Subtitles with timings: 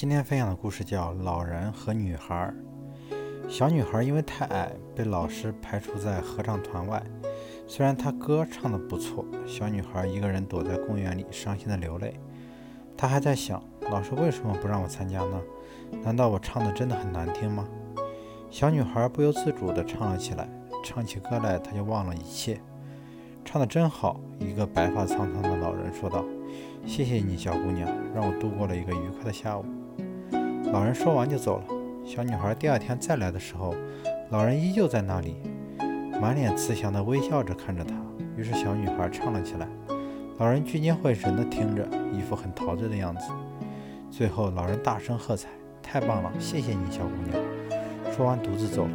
[0.00, 2.50] 今天分享的故事叫《老人和女孩》。
[3.50, 7.02] 小女孩因为太矮，被老师排除在合唱团外。
[7.66, 12.18] 虽然她歌唱得不错，小女孩一个人躲在公园里，伤心地流泪。
[12.96, 15.38] 她还在想，老师为什么不让我参加呢？
[16.02, 17.68] 难道我唱的真的很难听吗？
[18.50, 20.48] 小女孩不由自主地唱了起来，
[20.82, 22.58] 唱起歌来，她就忘了一切。
[23.44, 24.18] 唱得真好！
[24.38, 26.24] 一个白发苍苍的老人说道
[26.88, 29.64] ：“谢谢你，小姑娘，让我度过了一个愉快的下午。”
[30.72, 31.64] 老人说完就走了。
[32.04, 33.74] 小女孩第二天再来的时候，
[34.30, 35.36] 老人依旧在那里，
[36.20, 37.94] 满脸慈祥地微笑着看着她。
[38.36, 39.66] 于是小女孩唱了起来。
[40.38, 43.30] 老人聚精会神地听着，一副很陶醉的样子。
[44.10, 45.48] 最后，老人大声喝彩
[45.82, 46.32] ：“太棒了！
[46.38, 47.38] 谢谢你，小姑娘。”
[48.16, 48.90] 说完，独自走了。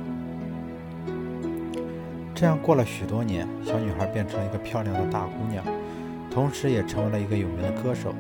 [2.34, 5.64] 这样过了许多年，小女孩变成了一个漂亮的大姑娘，
[6.32, 8.16] 同时也成为了一个有名的歌手。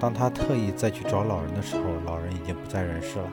[0.00, 3.30] 当他特意再去找老人的时候，老人已经不在人世了。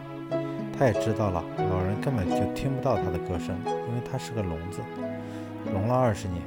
[0.78, 4.82] 他也知道了，老人根本就听不到他的歌声，因为他是个聋子，
[5.74, 6.42] 聋了二十年。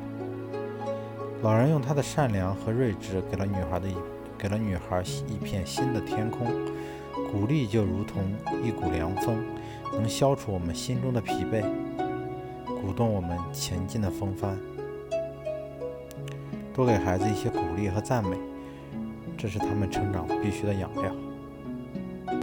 [1.43, 3.97] 老人用他的善良和睿智，给了女孩的一
[4.37, 6.47] 给了女孩一片新的天空。
[7.33, 8.23] 鼓励就如同
[8.63, 9.43] 一股凉风，
[9.95, 11.65] 能消除我们心中的疲惫，
[12.83, 14.59] 鼓动我们前进的风帆。
[16.75, 18.37] 多给孩子一些鼓励和赞美。
[19.41, 21.30] 这是他们成长必须的养料。